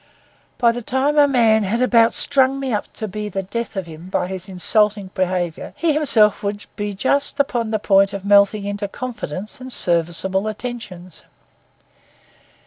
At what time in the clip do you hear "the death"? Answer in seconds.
3.29-3.75